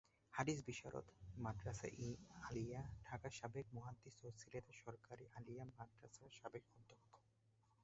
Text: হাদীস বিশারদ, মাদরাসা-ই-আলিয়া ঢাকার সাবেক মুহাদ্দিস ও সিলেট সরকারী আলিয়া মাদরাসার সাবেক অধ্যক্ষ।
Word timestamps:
হাদীস 0.33 0.59
বিশারদ, 0.65 1.07
মাদরাসা-ই-আলিয়া 1.37 2.81
ঢাকার 3.03 3.33
সাবেক 3.39 3.65
মুহাদ্দিস 3.73 4.15
ও 4.23 4.27
সিলেট 4.39 4.65
সরকারী 4.81 5.25
আলিয়া 5.37 5.63
মাদরাসার 5.71 6.31
সাবেক 6.39 6.63
অধ্যক্ষ। 6.75 7.11